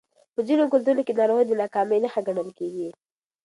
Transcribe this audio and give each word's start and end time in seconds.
په 0.33 0.39
ځینو 0.47 0.63
کلتورونو 0.73 1.05
کې 1.05 1.17
ناروغي 1.19 1.45
د 1.47 1.51
ناکامۍ 1.61 1.97
نښه 2.03 2.21
ګڼل 2.27 2.49
کېږي. 2.59 2.87